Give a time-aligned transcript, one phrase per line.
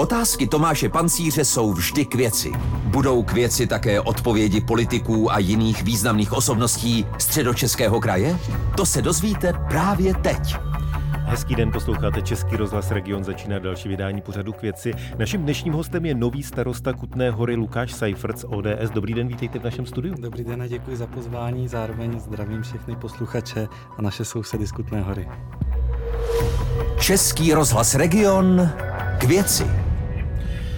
[0.00, 2.52] Otázky Tomáše Pancíře jsou vždy k věci.
[2.84, 8.38] Budou k věci také odpovědi politiků a jiných významných osobností středočeského kraje?
[8.76, 10.56] To se dozvíte právě teď.
[11.12, 14.92] Hezký den, posloucháte Český rozhlas Region, začíná další vydání pořadu k věci.
[15.18, 18.90] Naším dnešním hostem je nový starosta Kutné hory Lukáš Seifert z ODS.
[18.94, 20.14] Dobrý den, vítejte v našem studiu.
[20.18, 25.00] Dobrý den a děkuji za pozvání, zároveň zdravím všechny posluchače a naše sousedy z Kutné
[25.00, 25.28] hory.
[27.00, 28.70] Český rozhlas Region
[29.18, 29.89] k věci.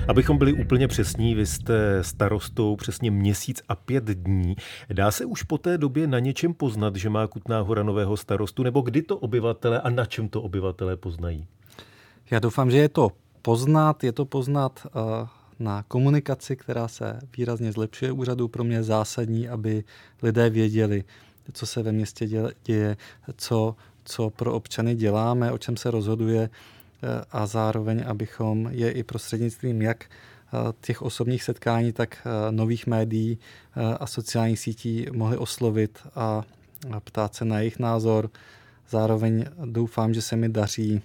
[0.09, 4.56] Abychom byli úplně přesní, vy jste starostou přesně měsíc a pět dní.
[4.93, 8.62] Dá se už po té době na něčem poznat, že má Kutná hora nového starostu,
[8.62, 11.46] nebo kdy to obyvatele a na čem to obyvatele poznají?
[12.30, 13.10] Já doufám, že je to
[13.43, 18.48] poznat, je to poznat uh, na komunikaci, která se výrazně zlepšuje úřadu.
[18.48, 19.84] Pro mě je zásadní, aby
[20.23, 21.05] lidé věděli,
[21.52, 22.29] co se ve městě
[22.65, 22.96] děje,
[23.37, 26.51] co, co pro občany děláme, o čem se rozhoduje Eh,
[27.30, 33.38] a zároveň, abychom je i prostřednictvím jak eh, těch osobních setkání, tak eh, nových médií
[34.01, 36.45] a sociálních sítí mohli oslovit a
[37.04, 38.30] ptát se na jejich názor.
[38.88, 41.01] Zároveň doufám, že se mi daří,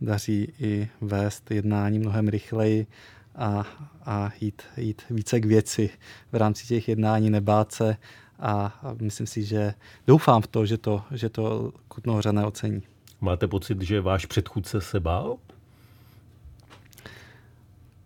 [0.00, 2.86] daří i vést jednání mnohem rychleji
[3.34, 3.66] a,
[4.04, 5.90] a jít, jít více k věci
[6.32, 7.96] v rámci těch jednání, nebát se
[8.38, 9.74] a, a myslím si, že
[10.06, 12.82] doufám v to, že to, že to Kutnohořané ocení.
[13.20, 15.36] Máte pocit, že váš předchůdce se bál?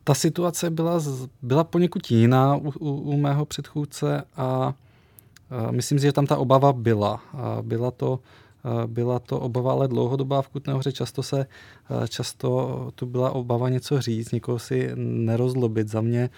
[0.04, 1.00] Ta situace byla,
[1.42, 4.74] byla poněkud jiná u, u, u mého předchůdce a,
[5.70, 7.22] myslím si, že tam ta obava byla.
[7.62, 8.20] Byla to,
[8.86, 10.92] byla to obava ale dlouhodobá v Kutné hoře.
[10.92, 11.46] Často, se,
[12.08, 15.88] často tu byla obava něco říct, nikoho si nerozlobit.
[15.88, 16.30] Za mě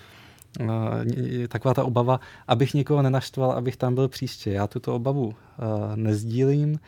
[1.49, 4.51] taková ta obava, abych někoho nenaštval, abych tam byl příště.
[4.51, 5.35] Já tuto obavu
[5.95, 6.79] nezdílím,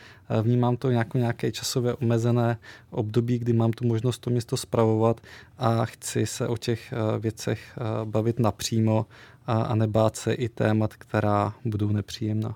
[0.43, 2.59] vnímám to jako nějaké časové omezené
[2.91, 5.21] období, kdy mám tu možnost to město spravovat
[5.59, 9.07] a chci se o těch věcech bavit napřímo
[9.47, 12.55] a, nebát se i témat, která budou nepříjemná.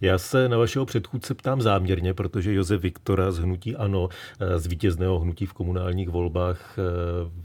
[0.00, 4.08] Já se na vašeho předchůdce ptám záměrně, protože Josef Viktora z Hnutí Ano,
[4.56, 6.82] z vítězného hnutí v komunálních volbách eh,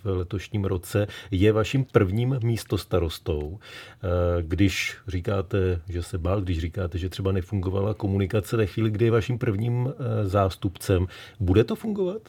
[0.03, 3.59] v letošním roce, je vaším prvním místostarostou.
[3.59, 4.07] Eh,
[4.41, 9.11] když říkáte, že se bál, když říkáte, že třeba nefungovala komunikace ve chvíli, kdy je
[9.11, 11.07] vaším prvním eh, zástupcem,
[11.39, 12.21] bude to fungovat?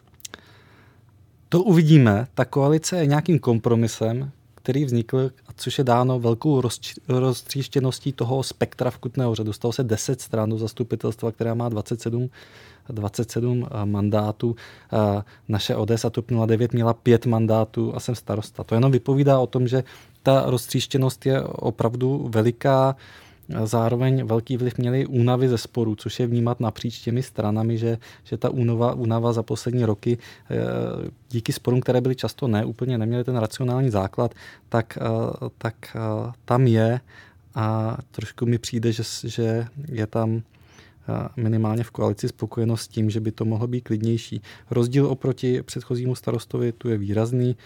[1.48, 2.26] To uvidíme.
[2.34, 6.62] Ta koalice je nějakým kompromisem, který vznikl, což je dáno velkou
[7.08, 9.44] roztříštěností toho spektra v Kutné hoře.
[9.44, 12.30] Dostalo se 10 stran do zastupitelstva, která má 27
[12.88, 14.56] 27 eh, mandátů.
[14.56, 18.64] Eh, naše ODS a TOP 09 měla 5 mandátů a jsem starosta.
[18.64, 19.84] To jenom vypovídá o tom, že
[20.22, 22.96] ta roztříštěnost je opravdu veliká.
[23.64, 28.36] Zároveň velký vliv měly únavy ze sporů, což je vnímat napříč těmi stranami, že, že
[28.36, 30.18] ta únava, únava za poslední roky
[30.50, 30.56] eh,
[31.30, 34.34] díky sporům, které byly často ne, úplně neměly ten racionální základ,
[34.68, 37.00] tak, eh, tak eh, tam je
[37.54, 40.42] a trošku mi přijde, že, že je tam
[41.36, 44.42] minimálně v koalici spokojenost s tím, že by to mohlo být klidnější.
[44.70, 47.56] Rozdíl oproti předchozímu starostovi tu je výrazný.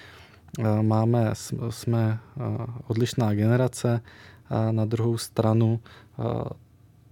[0.82, 1.30] Máme,
[1.70, 2.18] jsme
[2.86, 4.00] odlišná generace,
[4.50, 5.80] a na druhou stranu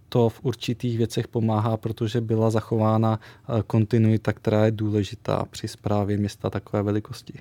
[0.09, 3.21] to v určitých věcech pomáhá, protože byla zachována
[3.67, 7.33] kontinuita, která je důležitá při správě města takové velikosti.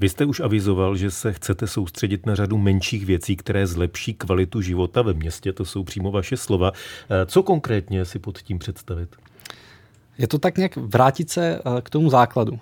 [0.00, 4.60] Vy jste už avizoval, že se chcete soustředit na řadu menších věcí, které zlepší kvalitu
[4.60, 5.52] života ve městě.
[5.52, 6.72] To jsou přímo vaše slova.
[7.26, 9.16] Co konkrétně si pod tím představit?
[10.18, 12.58] Je to tak nějak vrátit se k tomu základu.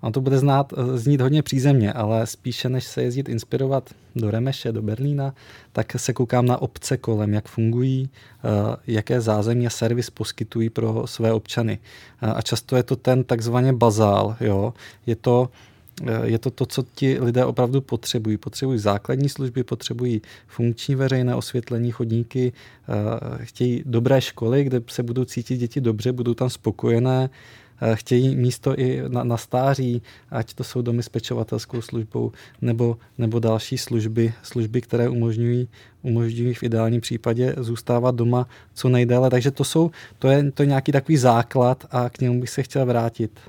[0.00, 4.30] On to bude znát, eh, znít hodně přízemně, ale spíše než se jezdit inspirovat do
[4.30, 5.34] Remeše, do Berlína,
[5.72, 11.06] tak se koukám na obce kolem, jak fungují, eh, jaké zázemí a servis poskytují pro
[11.06, 11.78] své občany.
[12.22, 14.36] Eh, a často je to ten takzvaně bazál.
[14.40, 14.74] Jo?
[15.06, 15.50] Je to
[16.22, 18.36] je to to, co ti lidé opravdu potřebují.
[18.36, 22.52] Potřebují základní služby, potřebují funkční veřejné osvětlení, chodníky,
[23.36, 28.78] chtějí dobré školy, kde se budou cítit děti dobře, budou tam spokojené, Eh, chtějí místo
[28.78, 34.32] i na, na stáří, ať to jsou domy s pečovatelskou službou nebo, nebo další služby,
[34.42, 35.68] služby, které umožňují,
[36.02, 39.30] umožňují v ideálním případě zůstávat doma co nejdéle.
[39.30, 42.62] Takže to, jsou, to je to je nějaký takový základ a k němu bych se
[42.62, 43.40] chtěl vrátit.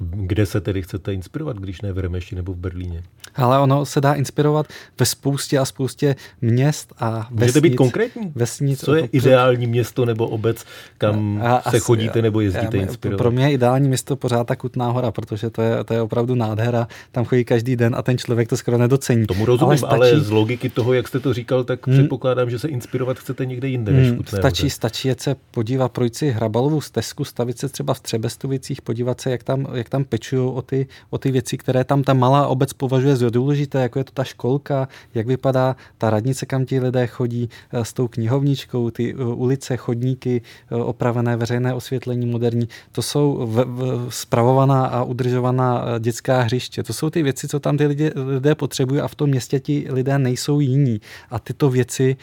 [0.00, 3.02] Kde se tedy chcete inspirovat, když ne v Remeši nebo v Berlíně?
[3.34, 4.66] Ale ono se dá inspirovat
[5.00, 7.40] ve spoustě a spoustě měst a vesnic.
[7.40, 8.32] Můžete být konkrétní?
[8.34, 10.64] Vesnic, Co je ideální město nebo obec,
[10.98, 13.18] kam a, se chodíte nebo jezdíte já, inspirovat?
[13.18, 16.34] Pro mě je ideální město pořád ta Kutná hora, protože to je, to je opravdu
[16.34, 16.88] nádhera.
[17.12, 19.26] Tam chodí každý den a ten člověk to skoro nedocení.
[19.26, 22.50] Tomu rozumím, ale, stačí, ale z logiky toho, jak jste to říkal, tak hmm, předpokládám,
[22.50, 26.16] že se inspirovat chcete někde jinde než hmm, Kutné stačí, stačí jet se podívat, projít
[26.16, 30.50] si Hrabalovu stezku, stavit se třeba v Třebestovicích, podívat se, jak tam, jak tam pečují
[30.54, 34.04] o ty, o ty věci, které tam ta malá obec považuje za důležité, jako je
[34.04, 38.90] to ta školka, jak vypadá ta radnice, kam ti lidé chodí eh, s tou knihovničkou,
[38.90, 42.68] ty eh, ulice, chodníky, opravené veřejné osvětlení moderní.
[42.92, 46.82] To jsou v, v, spravovaná a udržovaná dětská hřiště.
[46.82, 49.86] To jsou ty věci, co tam ty lidé, lidé potřebují a v tom městě ti
[49.90, 51.00] lidé nejsou jiní.
[51.30, 52.16] A tyto věci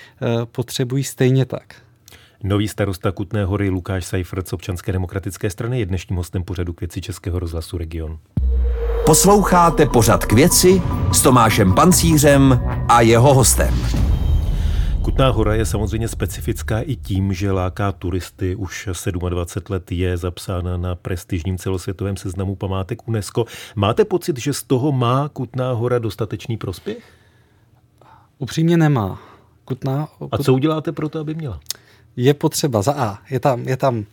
[0.51, 1.88] potřebují stejně tak.
[2.44, 6.81] Nový starosta Kutné hory Lukáš Seifert z občanské demokratické strany je dnešním hostem pořadu k
[6.81, 8.19] věci Českého rozhlasu Region.
[9.06, 10.81] Posloucháte pořad k věci
[11.13, 13.75] s Tomášem Pancířem a jeho hostem.
[15.01, 18.56] Kutná hora je samozřejmě specifická i tím, že láká turisty.
[18.56, 18.89] Už
[19.30, 23.45] 27 let je zapsána na prestižním celosvětovém seznamu památek UNESCO.
[23.75, 27.03] Máte pocit, že z toho má Kutná hora dostatečný prospěch?
[28.38, 29.19] Upřímně nemá.
[29.65, 31.59] Kutná, A co uděláte pro to, aby měla?
[32.21, 34.06] Je potřeba za A, je tam, je tam,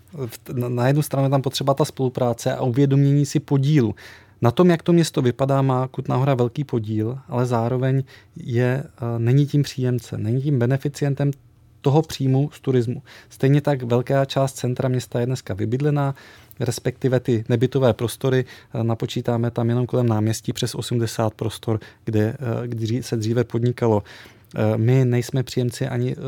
[0.69, 3.94] na jednu stranu je tam potřeba ta spolupráce a uvědomění si podílu.
[4.43, 8.03] Na tom, jak to město vypadá, má Kutná hora velký podíl, ale zároveň
[8.37, 11.31] je, eh, není tím příjemcem, není tím beneficientem
[11.81, 13.03] toho příjmu z turismu.
[13.31, 16.14] Stejně tak velká část centra města je dneska vybydlená,
[16.61, 18.44] respektive ty nebytové prostory,
[18.75, 24.03] eh, napočítáme tam jenom kolem náměstí přes 80 prostor, kde, eh, kde se dříve podnikalo.
[24.56, 26.19] Eh, my nejsme příjemci ani eh,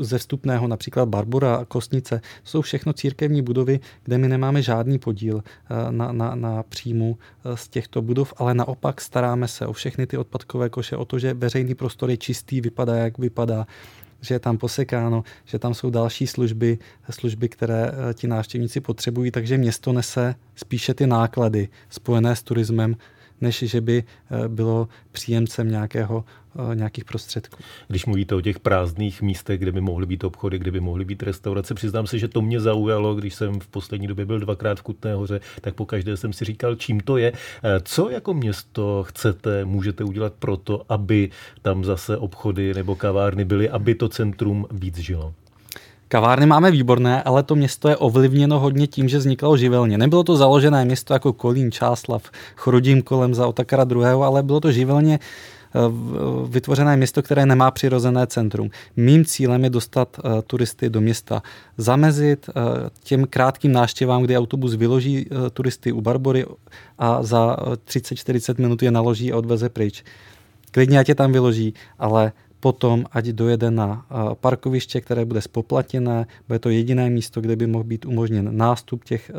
[0.00, 2.20] ze vstupného, například Barbora a Kostnice.
[2.42, 7.18] To jsou všechno církevní budovy, kde my nemáme žádný podíl eh, na, na, na příjmu
[7.54, 11.34] z těchto budov, ale naopak staráme se o všechny ty odpadkové koše, o to, že
[11.34, 13.66] veřejný prostor je čistý, vypadá, jak vypadá
[14.24, 16.78] že je tam posekáno, že tam jsou další služby,
[17.10, 22.96] služby, které ti návštěvníci potřebují, takže město nese spíše ty náklady spojené s turismem,
[23.40, 24.04] než že by
[24.48, 26.24] bylo příjemcem nějakého
[26.74, 27.62] nějakých prostředků.
[27.88, 31.22] Když mluvíte o těch prázdných místech, kde by mohly být obchody, kde by mohly být
[31.22, 34.82] restaurace, přiznám se, že to mě zaujalo, když jsem v poslední době byl dvakrát v
[34.82, 37.32] Kutné hoře, tak po každé jsem si říkal, čím to je.
[37.32, 41.30] Eh, co jako město chcete, můžete udělat pro to, aby
[41.62, 45.34] tam zase obchody nebo kavárny byly, aby to centrum víc žilo?
[46.08, 49.98] Kavárny máme výborné, ale to město je ovlivněno hodně tím, že vzniklo živelně.
[49.98, 54.72] Nebylo to založené město jako Kolín, Čáslav, Chrudím kolem za Otakara II., ale bylo to
[54.72, 55.61] živelně Eh,
[56.48, 58.70] vytvořené město, které nemá přirozené centrum.
[58.96, 61.42] Mým cílem je dostat eh, turisty do města,
[61.78, 62.52] zamezit eh,
[63.04, 66.46] těm krátkým náštěvám, kdy autobus vyloží turisty u Barbory
[66.98, 70.04] a za 30-40 minut je naloží a odveze pryč.
[70.70, 74.06] Klidně ať je tam vyloží, ale potom ať dojede na
[74.40, 79.30] parkoviště, které bude spoplatněné, bude to jediné místo, kde by mohl být umožněn nástup těch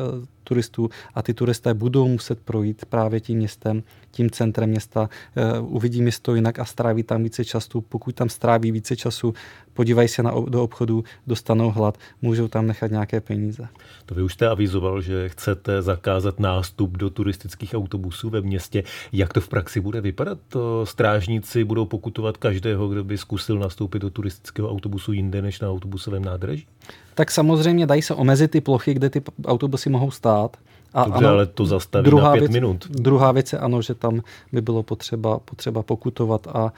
[0.44, 6.02] turistů a ty turisté budou muset projít právě tím městem, tím centrem města, eh, uvidí
[6.02, 7.80] město jinak a stráví tam více času.
[7.80, 9.34] Pokud tam stráví více času,
[9.74, 13.68] podívají se na, do obchodu, dostanou hlad, můžou tam nechat nějaké peníze.
[14.06, 18.82] To vy už jste avizoval, že chcete zakázat nástup do turistických autobusů ve městě.
[19.12, 20.38] Jak to v praxi bude vypadat?
[20.48, 25.70] To strážníci budou pokutovat každého, kdo by zkusil nastoupit do turistického autobusu jinde než na
[25.70, 26.66] autobusovém nádraží?
[27.14, 30.56] Tak samozřejmě dají se omezit ty plochy, kde ty autobusy mohou stát.
[30.94, 32.86] A Dobře, ano, ale to zastaví druhá na pět věc, minut.
[32.90, 34.20] Druhá věc je ano, že tam
[34.52, 36.72] by bylo potřeba, potřeba pokutovat a, a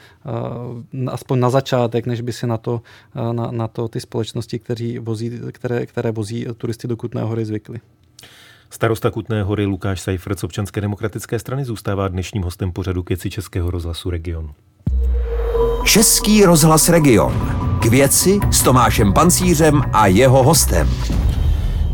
[1.10, 2.80] aspoň na začátek, než by si na to,
[3.32, 7.80] na, na to ty společnosti, kteří vozí, které, které vozí turisty do Kutné hory zvykly.
[8.70, 13.70] Starosta Kutné hory Lukáš Seifert z občanské demokratické strany zůstává dnešním hostem pořadu Keci Českého
[13.70, 14.50] rozhlasu Region.
[15.84, 17.65] Český rozhlas Region.
[17.80, 20.88] K věci s Tomášem Pancířem a jeho hostem.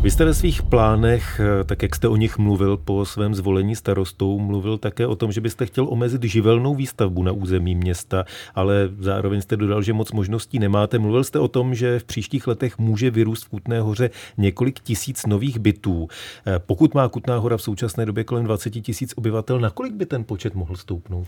[0.01, 3.75] Vy jste ve svých plánech, eh, tak jak jste o nich mluvil po svém zvolení
[3.75, 8.25] starostou, mluvil také o tom, že byste chtěl omezit živelnou výstavbu na území města,
[8.55, 10.99] ale zároveň jste dodal, že moc možností nemáte.
[10.99, 15.25] Mluvil jste o tom, že v příštích letech může vyrůst v Kutné hoře několik tisíc
[15.25, 16.07] nových bytů.
[16.47, 20.23] Eh, pokud má Kutná hora v současné době kolem 20 tisíc obyvatel, nakolik by ten
[20.23, 21.27] počet mohl stoupnout?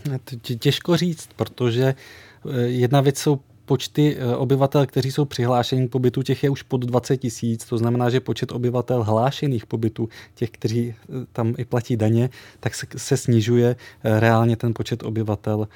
[0.58, 1.94] Těžko říct, protože
[2.50, 6.62] eh, jedna věc jsou počty eh, obyvatel, kteří jsou přihlášeni k pobytu, těch je už
[6.62, 7.64] pod 20 tisíc.
[7.64, 12.30] To znamená, že počet obyvatel hlášených pobytu, těch, kteří eh, tam i platí daně,
[12.60, 13.76] tak se, snižuje.
[14.04, 15.68] Eh, reálně ten počet obyvatel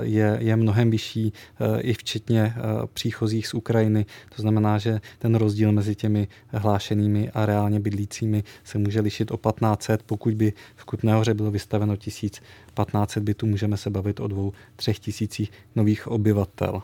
[0.00, 1.32] je, je mnohem vyšší,
[1.78, 2.54] i včetně
[2.94, 4.06] příchozích z Ukrajiny.
[4.36, 9.36] To znamená, že ten rozdíl mezi těmi hlášenými a reálně bydlícími se může lišit o
[9.36, 10.02] 1500.
[10.02, 14.98] Pokud by v Kutné hoře bylo vystaveno 1500 bytů, můžeme se bavit o dvou, třech
[14.98, 16.82] tisících nových obyvatel.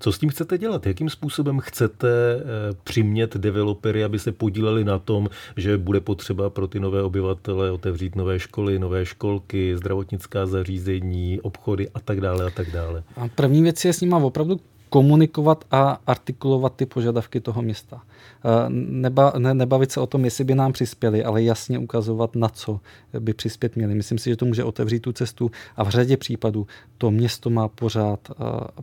[0.00, 0.86] Co s tím chcete dělat?
[0.86, 2.42] Jakým způsobem chcete eh,
[2.84, 8.16] přimět developery, aby se podíleli na tom, že bude potřeba pro ty nové obyvatele otevřít
[8.16, 13.02] nové školy, nové školky, zdravotnická zařízení, obchody a tak dále a tak dále?
[13.16, 18.02] A první věc je s nimi opravdu komunikovat a artikulovat ty požadavky toho města.
[18.44, 22.48] Eh, neba, ne, nebavit se o tom, jestli by nám přispěli, ale jasně ukazovat, na
[22.48, 22.80] co
[23.20, 23.94] by přispět měli.
[23.94, 26.66] Myslím si, že to může otevřít tu cestu a v řadě případů
[26.98, 28.34] to město má pořád, eh,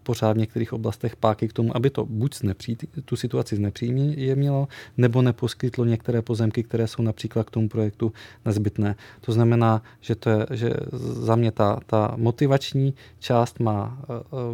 [0.03, 4.67] pořád v některých oblastech páky k tomu, aby to buď znepří, tu situaci znepříjemnilo,
[4.97, 8.13] nebo neposkytlo některé pozemky, které jsou například k tomu projektu
[8.45, 8.95] nezbytné.
[9.21, 10.69] To znamená, že, to je, že
[11.01, 14.05] za mě ta, ta motivační část má eh,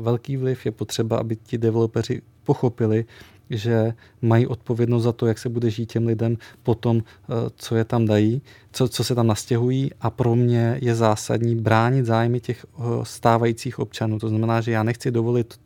[0.02, 3.06] velký vliv, je potřeba, aby ti developeři pochopili,
[3.50, 7.86] že mají odpovědnost za to, jak se bude žít těm lidem potom, eh, co je
[7.86, 12.66] tam dají, co, co se tam nastěhují a pro mě je zásadní bránit zájmy těch
[12.66, 14.20] eh, stávajících občanů.
[14.20, 15.60] To znamená, že já nechci dovolit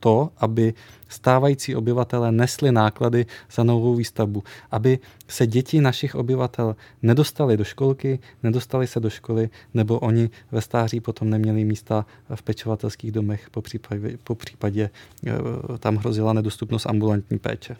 [0.00, 0.74] to, aby
[1.08, 4.98] stávající obyvatele nesli náklady za novou výstavbu, aby
[5.28, 11.00] se děti našich obyvatel nedostali do školky, nedostali se do školy, nebo oni ve stáří
[11.00, 14.90] potom neměli místa v pečovatelských domech, po případě, po případě
[15.26, 15.32] eh,
[15.78, 17.76] tam hrozila nedostupnost ambulantní péče.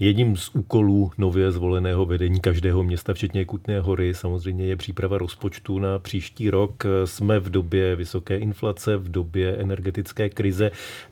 [0.00, 5.78] Jedním z úkolů nově zvoleného vedení každého města, včetně Kutné hory, samozřejmě je příprava rozpočtu
[5.78, 6.84] na příští rok.
[7.04, 10.70] Jsme v době vysoké inflace, v době energetické krize.
[10.70, 11.10] Eh,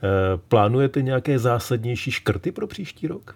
[0.48, 3.34] plánujete nějaké zásadnější škrty pro příští rok?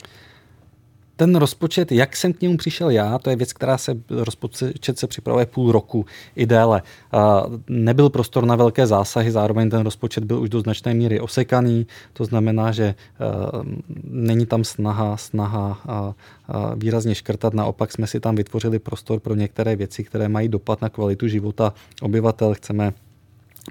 [1.20, 5.06] ten rozpočet, jak jsem k němu přišel já, to je věc, která se, rozpočet se
[5.06, 6.82] připravuje půl roku i déle.
[7.68, 12.24] Nebyl prostor na velké zásahy, zároveň ten rozpočet byl už do značné míry osekaný, to
[12.24, 12.94] znamená, že
[14.04, 15.80] není tam snaha, snaha
[16.76, 20.88] výrazně škrtat, naopak jsme si tam vytvořili prostor pro některé věci, které mají dopad na
[20.88, 22.54] kvalitu života obyvatel.
[22.54, 22.92] Chceme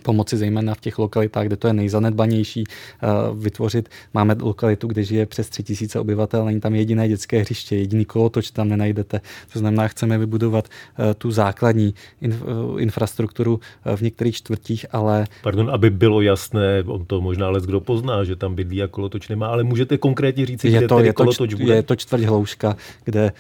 [0.01, 3.89] pomoci zejména v těch lokalitách, kde to je nejzanedbanější, eh, vytvořit.
[4.13, 8.69] Máme lokalitu, kde žije přes 3000 obyvatel, není tam jediné dětské hřiště, jediný kolotoč tam
[8.69, 9.21] nenajdete.
[9.53, 12.29] To znamená, chceme vybudovat eh, tu základní eh,
[12.77, 13.59] infrastrukturu
[13.95, 15.25] v některých čtvrtích, ale...
[15.43, 19.27] Pardon, aby bylo jasné, on to možná ale kdo pozná, že tam bydlí a kolotoč
[19.27, 21.75] nemá, ale můžete konkrétně říct, je kde to, je kolotoč to, bude?
[21.75, 23.31] Je to čtvrť hlouška, kde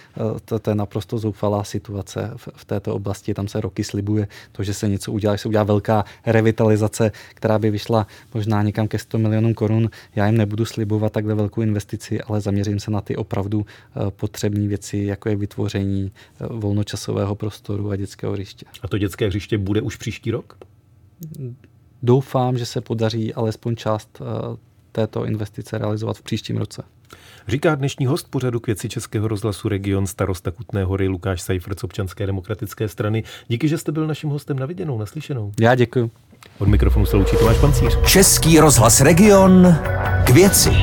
[0.45, 3.33] to, to je naprosto zoufalá situace v, v této oblasti.
[3.33, 6.05] Tam se roky slibuje to, že se něco udělá, že se udělá velká
[6.49, 9.89] revitalizace, která by vyšla možná někam ke 100 milionům korun.
[10.15, 14.67] Já jim nebudu slibovat takhle velkou investici, ale zaměřím se na ty opravdu eh, potřebné
[14.67, 18.65] věci, jako je vytvoření eh, volnočasového prostoru a dětského hřiště.
[18.81, 20.57] A to dětské hřiště bude už příští rok?
[22.03, 24.57] Doufám, že se podaří alespoň část eh,
[24.91, 26.83] této investice realizovat v příštím roce.
[27.47, 31.83] Říká dnešní host pořadu k věci Českého rozhlasu Region starosta Kutné hory Lukáš Seifert z
[31.83, 33.23] občanské demokratické strany.
[33.47, 35.51] Díky, že jste byl naším hostem na viděnou, naslyšenou.
[35.59, 36.11] Já děkuji.
[36.59, 37.97] Od mikrofonu se loučí Tomáš Pancíř.
[38.05, 39.75] Český rozhlas Region
[40.25, 40.69] k věci.